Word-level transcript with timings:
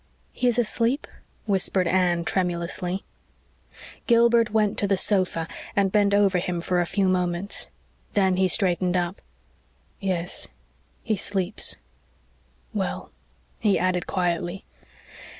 "He 0.33 0.47
is 0.47 0.57
asleep?" 0.57 1.05
whispered 1.45 1.85
Anne 1.87 2.25
tremulously. 2.25 3.03
Gilbert 4.07 4.49
went 4.49 4.75
to 4.79 4.87
the 4.87 4.97
sofa 4.97 5.47
and 5.75 5.91
bent 5.91 6.15
over 6.15 6.39
him 6.39 6.59
for 6.59 6.81
a 6.81 6.87
few 6.87 7.07
moments. 7.07 7.69
Then 8.15 8.35
he 8.37 8.47
straightened 8.47 8.97
up. 8.97 9.21
"Yes, 9.99 10.47
he 11.03 11.15
sleeps 11.15 11.77
well," 12.73 13.11
he 13.59 13.77
added 13.77 14.07
quietly. 14.07 14.65